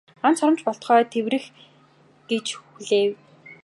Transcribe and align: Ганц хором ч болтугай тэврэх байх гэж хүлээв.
Ганц 0.21 0.37
хором 0.39 0.55
ч 0.59 0.61
болтугай 0.65 1.03
тэврэх 1.13 1.45
байх 1.51 1.53
гэж 2.29 2.45
хүлээв. 2.59 3.13